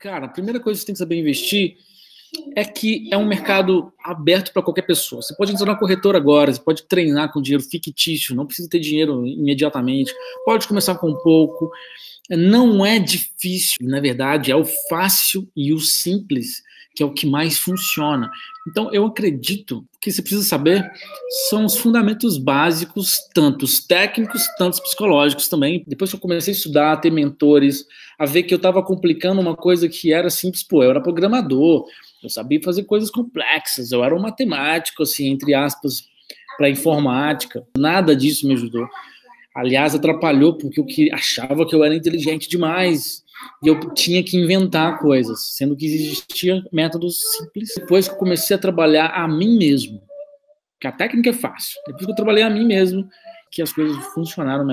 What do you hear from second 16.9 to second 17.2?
que é o